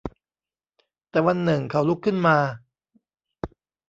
[1.09, 2.37] แต่วันหนึ่งเขาลุกขึ้นมา